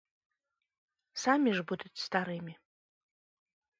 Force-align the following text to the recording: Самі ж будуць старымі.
Самі 1.23 1.49
ж 1.57 1.67
будуць 1.73 2.03
старымі. 2.07 2.53